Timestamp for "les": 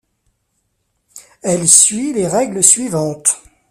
2.13-2.25